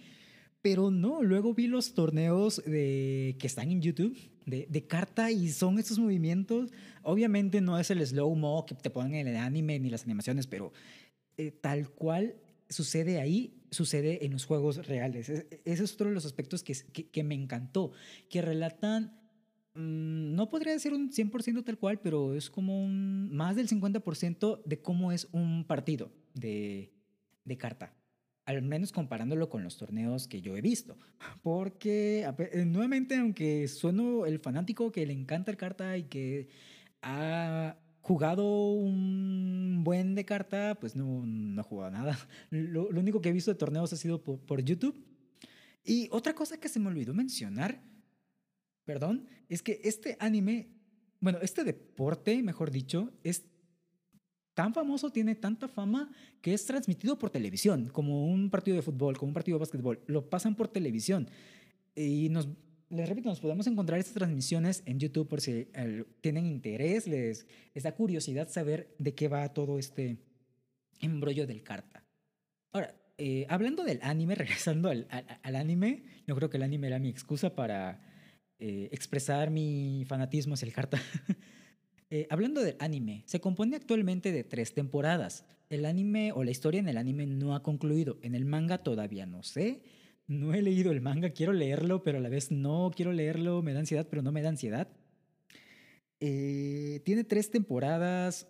[0.63, 5.49] Pero no, luego vi los torneos de, que están en YouTube de, de, carta y
[5.49, 6.71] son estos movimientos.
[7.03, 10.73] Obviamente no es el slow-mo que te ponen en el anime ni las animaciones, pero
[11.37, 15.29] eh, tal cual sucede ahí sucede en los juegos reales.
[15.29, 17.91] Ese es otro de los aspectos que, que, me encantó,
[18.29, 19.19] que relatan,
[19.73, 24.63] mm, no podría decir un 100% tal cual, pero es como un, más del 50%
[24.63, 26.93] de cómo es un partido de,
[27.43, 27.93] de carta
[28.45, 30.97] al menos comparándolo con los torneos que yo he visto.
[31.43, 32.25] Porque,
[32.65, 36.47] nuevamente, aunque sueno el fanático que le encanta el carta y que
[37.01, 37.75] ha
[38.07, 42.17] jugado un buen de carta, pues no, no he jugado nada.
[42.49, 44.95] Lo, único que he visto de torneos ha sido por, por, YouTube.
[45.83, 47.83] Y otra cosa que se me olvidó mencionar,
[48.85, 50.69] perdón, es que este anime,
[51.19, 53.43] bueno, este deporte, mejor dicho, es
[54.53, 56.09] tan famoso, tiene tanta fama
[56.41, 60.01] que es transmitido por televisión, como un partido de fútbol, como un partido de básquetbol.
[60.07, 61.29] Lo pasan por televisión.
[61.93, 62.47] Y nos
[62.89, 67.45] les repito, nos podemos encontrar estas transmisiones en YouTube por si eh, tienen interés, les,
[67.73, 70.17] les da curiosidad saber de qué va todo este
[71.01, 72.03] embrollo del carta.
[72.71, 76.87] Ahora, eh, hablando del anime, regresando al, al, al, anime, yo creo que el anime
[76.87, 78.01] era mi excusa para
[78.59, 80.99] eh, expresar mi fanatismo hacia el carta.
[82.09, 85.43] Eh, hablando del anime, se compone actualmente de tres temporadas.
[85.69, 88.17] El anime o la historia en el anime no ha concluido.
[88.21, 89.81] En el manga todavía no sé.
[90.27, 93.61] No he leído el manga, quiero leerlo, pero a la vez no quiero leerlo.
[93.61, 94.89] Me da ansiedad, pero no me da ansiedad.
[96.19, 98.49] Eh, tiene tres temporadas.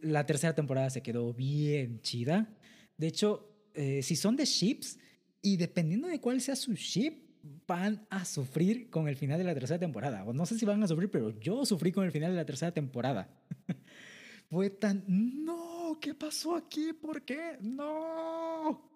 [0.00, 2.56] La tercera temporada se quedó bien chida.
[2.96, 4.98] De hecho, eh, si son de ships,
[5.42, 7.28] y dependiendo de cuál sea su ship,
[7.66, 10.24] van a sufrir con el final de la tercera temporada.
[10.24, 12.44] O no sé si van a sufrir, pero yo sufrí con el final de la
[12.44, 13.28] tercera temporada.
[14.50, 16.92] Fue tan, no, ¿qué pasó aquí?
[16.92, 17.58] ¿Por qué?
[17.60, 18.90] No.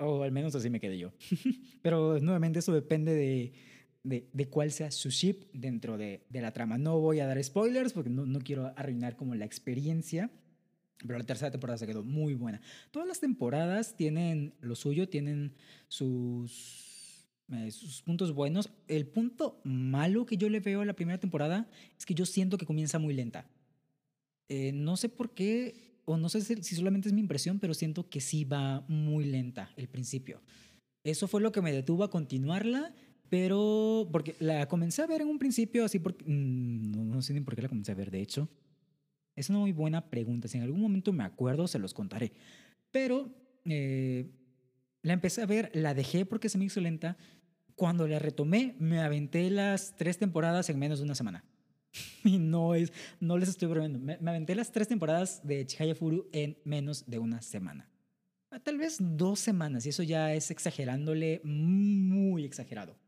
[0.00, 1.12] O al menos así me quedé yo.
[1.82, 3.52] pero nuevamente eso depende de,
[4.02, 6.78] de, de, cuál sea su ship dentro de, de, la trama.
[6.78, 10.30] No voy a dar spoilers porque no, no quiero arruinar como la experiencia.
[10.98, 12.60] Pero la tercera temporada se quedó muy buena.
[12.90, 15.54] Todas las temporadas tienen lo suyo, tienen
[15.88, 16.90] sus
[17.52, 18.70] eh, sus puntos buenos.
[18.86, 22.58] El punto malo que yo le veo a la primera temporada es que yo siento
[22.58, 23.48] que comienza muy lenta.
[24.48, 28.20] Eh, no sé por qué, no sé si solamente es mi impresión, pero siento que
[28.20, 30.42] sí va muy lenta el principio.
[31.04, 32.94] Eso fue lo que me detuvo a continuarla,
[33.28, 36.24] pero porque la comencé a ver en un principio así porque...
[36.26, 38.48] Mm, no, no sé ni por qué la comencé a ver, de hecho.
[39.36, 40.48] Es una muy buena pregunta.
[40.48, 42.32] Si en algún momento me acuerdo, se los contaré.
[42.90, 43.30] Pero
[43.64, 44.30] eh,
[45.02, 47.16] la empecé a ver, la dejé porque se me hizo lenta,
[47.74, 51.44] cuando la retomé, me aventé las tres temporadas en menos de una semana.
[52.24, 53.98] y no es, no les estoy bromeando.
[53.98, 57.88] Me, aventé las tres temporadas de Chihaya Furu en menos de una semana.
[58.64, 62.98] Tal vez dos semanas, y eso ya es exagerándole muy exagerado.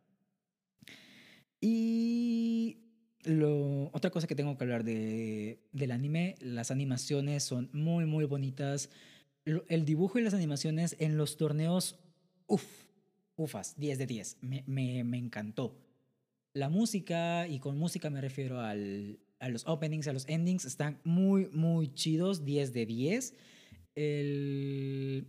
[1.60, 2.78] Y
[3.24, 8.24] lo, otra cosa que tengo que hablar de, del anime, las animaciones son muy, muy
[8.24, 8.90] bonitas.
[9.44, 11.98] El dibujo y las animaciones en los torneos,
[12.46, 12.64] uff,
[13.36, 14.36] ufas, 10 de 10.
[14.42, 15.76] Me, me, me, encantó.
[16.54, 21.00] La música, y con música me refiero al, a los openings, a los endings, están
[21.02, 23.34] muy, muy chidos, 10 de 10.
[23.94, 25.26] El...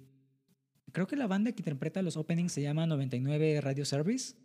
[0.91, 4.35] Creo que la banda que interpreta los openings se llama 99 Radio Service.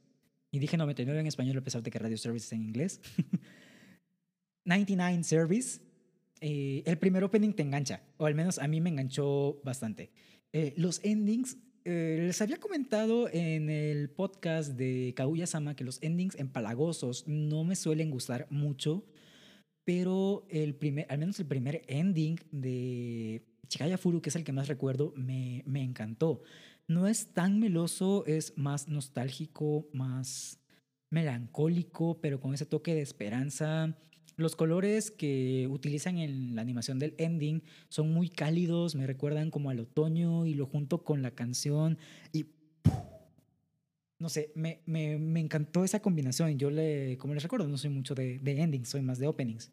[0.51, 3.01] Y dije 99 en español a pesar de que Radio Service está en inglés.
[4.65, 5.81] 99 Service.
[6.41, 10.11] Eh, el primer opening te engancha, o al menos a mí me enganchó bastante.
[10.53, 11.59] Eh, los endings
[11.91, 17.77] eh, les había comentado en el podcast de Kaguya-sama que los endings empalagosos no me
[17.77, 19.07] suelen gustar mucho,
[19.85, 24.53] pero el primer, al menos el primer ending de Chikaya Furu, que es el que
[24.53, 26.43] más recuerdo, me, me encantó.
[26.89, 30.61] No es tan meloso, es más nostálgico, más
[31.11, 33.97] melancólico, pero con ese toque de esperanza.
[34.39, 39.69] Los colores que utilizan en la animación del ending son muy cálidos, me recuerdan como
[39.69, 41.99] al otoño y lo junto con la canción
[42.33, 42.47] y
[44.21, 46.57] no sé, me, me, me, encantó esa combinación.
[46.57, 49.73] Yo, le, como les recuerdo, no soy mucho de, de endings, soy más de openings.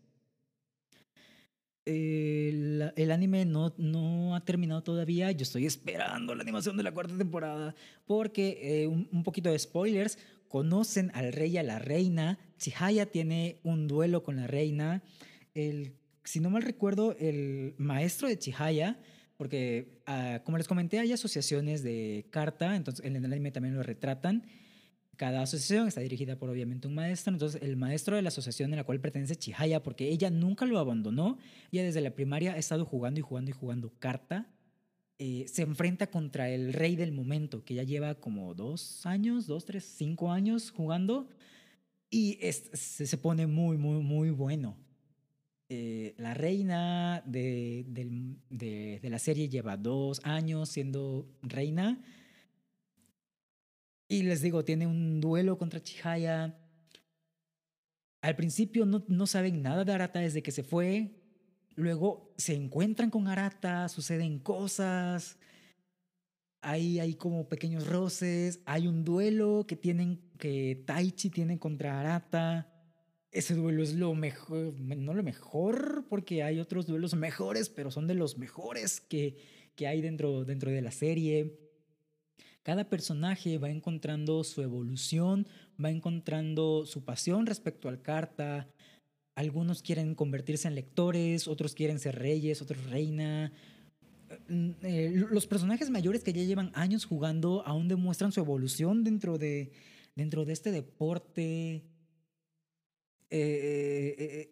[1.85, 5.31] El, el, anime no, no ha terminado todavía.
[5.31, 7.75] Yo estoy esperando la animación de la cuarta temporada
[8.07, 12.39] porque, eh, un, un, poquito de spoilers, conocen al rey y a la reina.
[12.57, 15.03] Chihaya tiene un duelo con la reina.
[16.23, 18.99] Si no mal recuerdo, el maestro de Chihaya,
[19.37, 23.83] porque uh, como les comenté, hay asociaciones de carta, entonces en el anime también lo
[23.83, 24.45] retratan.
[25.17, 28.77] Cada asociación está dirigida por obviamente un maestro, entonces el maestro de la asociación en
[28.77, 31.37] la cual pertenece Chihaya, porque ella nunca lo abandonó,
[31.71, 34.49] ella desde la primaria ha estado jugando y jugando y jugando carta,
[35.17, 39.63] eh, se enfrenta contra el rey del momento, que ya lleva como dos años, dos,
[39.63, 41.29] tres, cinco años jugando,
[42.09, 44.77] y es, se, pone muy, muy, muy bueno.
[45.69, 52.03] Eh, la reina de, de, de, de la serie lleva dos años siendo reina
[54.07, 56.59] y les digo, tiene un duelo contra Chihaya.
[58.21, 61.21] Al principio no, no saben nada de Arata desde que se fue.
[61.75, 65.37] Luego se encuentran con Arata, suceden cosas.
[66.61, 68.61] Ahí hay como pequeños roces.
[68.65, 72.71] Hay un duelo que tienen que Taichi tiene contra Arata.
[73.31, 78.07] Ese duelo es lo mejor, no lo mejor, porque hay otros duelos mejores, pero son
[78.07, 79.37] de los mejores que,
[79.75, 81.59] que hay dentro, dentro de la serie.
[82.63, 85.47] Cada personaje va encontrando su evolución,
[85.83, 88.67] va encontrando su pasión respecto al carta.
[89.35, 93.51] Algunos quieren convertirse en lectores, otros quieren ser reyes, otros reina.
[94.81, 99.71] Eh, los personajes mayores que ya llevan años jugando aún demuestran su evolución dentro de,
[100.15, 101.83] dentro de este deporte.
[103.29, 104.51] eh, eh,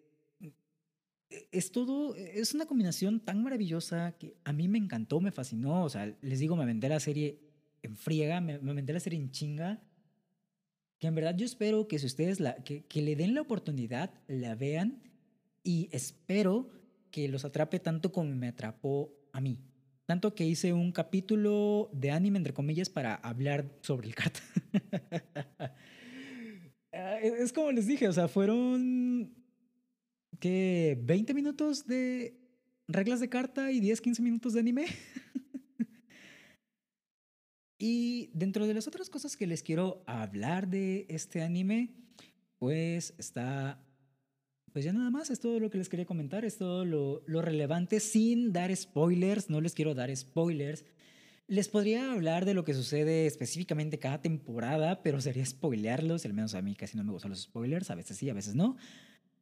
[1.30, 5.84] eh, es todo, es una combinación tan maravillosa que a mí me encantó, me fascinó.
[5.84, 7.40] O sea, les digo, me aventé la serie
[7.82, 9.82] en friega, me, me aventé la serie en chinga.
[10.98, 14.14] Que en verdad yo espero que si ustedes la, que, que le den la oportunidad,
[14.28, 15.02] la vean
[15.62, 16.70] y espero
[17.10, 19.58] que los atrape tanto como me atrapó a mí.
[20.06, 24.40] Tanto que hice un capítulo de anime, entre comillas, para hablar sobre el carta.
[27.22, 29.34] Es es como les dije, o sea, fueron
[30.40, 32.38] que 20 minutos de
[32.88, 34.86] reglas de carta y 10, 15 minutos de anime.
[37.78, 41.94] y dentro de las otras cosas que les quiero hablar de este anime,
[42.58, 43.80] pues está
[44.72, 47.40] pues ya nada más, es todo lo que les quería comentar, es todo lo, lo,
[47.40, 50.84] relevante sin dar spoilers, no les quiero dar spoilers.
[51.46, 56.54] Les podría hablar de lo que sucede específicamente cada temporada, pero sería spoilearlos, al menos
[56.54, 58.76] a mí casi no me gustan los spoilers, a veces sí, a veces no.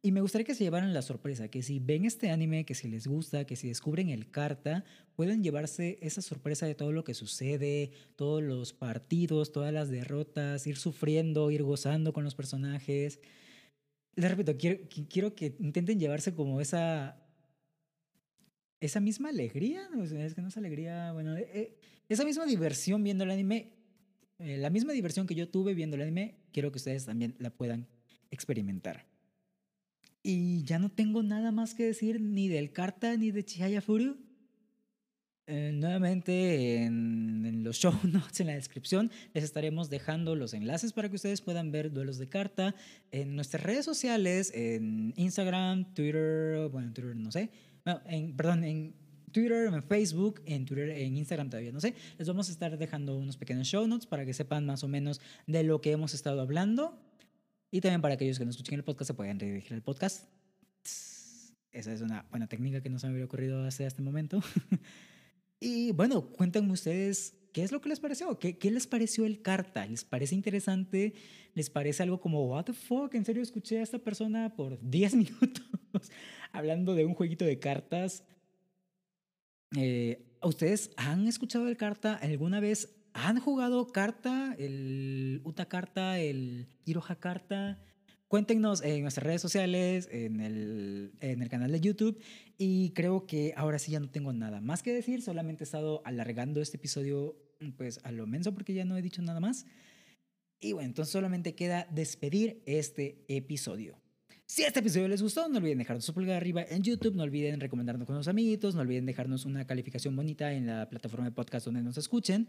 [0.03, 2.89] Y me gustaría que se llevaran la sorpresa, que si ven este anime, que si
[2.89, 4.85] les gusta, que si descubren el carta,
[5.15, 10.67] pueden llevarse esa sorpresa de todo lo que sucede, todos los partidos, todas las derrotas,
[10.67, 13.21] ir sufriendo, ir gozando con los personajes
[14.15, 17.22] les repito, quiero, quiero que intenten llevarse como esa,
[18.83, 21.79] esa misma alegría, es que no es alegría, bueno, eh,
[22.09, 23.71] esa misma diversión viendo el anime,
[24.41, 27.51] eh, la misma diversión que yo tuve viendo el anime, quiero que ustedes también la
[27.51, 27.87] puedan
[28.33, 29.07] experimentar.
[30.25, 34.17] Y ya no tengo nada más que decir ni del Carta ni de Chihaya Furu.
[35.47, 40.93] Eh, nuevamente en, en, los show notes, en la descripción, les estaremos dejando los enlaces
[40.93, 42.75] para que ustedes puedan ver duelos de carta
[43.11, 47.51] en nuestras redes sociales, en Instagram, Twitter, bueno, Twitter no sé,
[47.85, 48.95] no, en, perdón, en
[49.33, 51.95] Twitter, en Facebook, en Twitter, en Instagram todavía no sé.
[52.19, 55.21] Les vamos a estar dejando unos pequeños show notes para que sepan más o menos
[55.47, 56.99] de lo que hemos estado hablando
[57.71, 60.29] y también para aquellos que no escuchen el podcast se puedan redirigir al podcast.
[61.71, 64.41] Esa es una buena técnica que no se me había ocurrido hasta este momento.
[65.65, 69.43] Y bueno, cuéntenme ustedes qué es lo que les pareció, qué, qué les pareció el
[69.43, 71.15] carta, ¿les parece interesante?
[71.55, 73.15] ¿Les parece algo como, what the fuck?
[73.15, 76.11] ¿En serio escuché a esta persona por 10 minutos
[76.53, 78.25] hablando de un jueguito de cartas?
[79.77, 82.97] Eh, ¿Ustedes han escuchado el carta alguna vez?
[83.15, 84.55] ¿Han jugado carta?
[84.59, 87.79] El Uta carta, el Iroha carta.
[88.29, 92.19] Cuéntenos en nuestras redes sociales, en el, en el canal de YouTube.
[92.57, 95.21] Y creo que ahora sí ya no tengo nada más que decir.
[95.21, 97.37] Solamente he estado alargando este episodio
[97.71, 99.67] pues a lo menso porque ya no he dicho nada más.
[100.61, 104.03] Y bueno, entonces solamente queda despedir este episodio.
[104.47, 107.59] Si este episodio les gustó, no olviden dejarnos su pulgar arriba en YouTube, no olviden
[107.59, 111.65] recomendarnos con los amiguitos, no olviden dejarnos una calificación bonita en la plataforma de podcast
[111.65, 112.49] donde nos escuchen.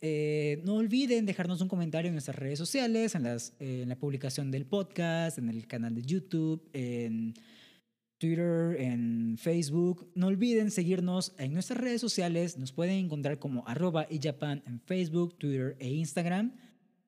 [0.00, 3.96] Eh, no olviden dejarnos un comentario en nuestras redes sociales, en, las, eh, en la
[3.96, 7.32] publicación del podcast, en el canal de YouTube, en
[8.18, 10.10] Twitter, en Facebook.
[10.14, 12.58] No olviden seguirnos en nuestras redes sociales.
[12.58, 16.52] Nos pueden encontrar como arroba Japan en Facebook, Twitter e Instagram.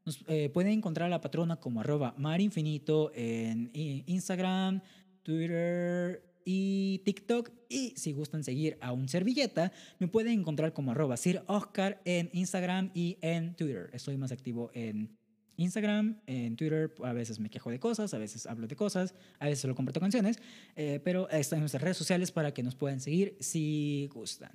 [0.05, 3.71] Nos eh, pueden encontrar a la patrona como arroba marinfinito en
[4.07, 4.81] Instagram,
[5.23, 7.51] Twitter y TikTok.
[7.69, 12.31] Y si gustan seguir a un servilleta, me pueden encontrar como arroba Sir Oscar en
[12.33, 13.91] Instagram y en Twitter.
[13.93, 15.20] Estoy más activo en
[15.61, 19.47] Instagram, en Twitter, a veces me quejo de cosas, a veces hablo de cosas, a
[19.47, 20.39] veces solo comparto canciones,
[20.77, 24.53] eh, pero están en nuestras redes sociales para que nos puedan seguir si gustan.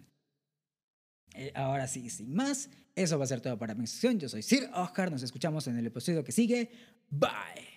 [1.34, 4.20] Eh, ahora sí, sin más, eso va a ser todo para mi sección.
[4.20, 6.72] Yo soy Sir Oscar, nos escuchamos en el episodio que sigue.
[7.10, 7.75] Bye.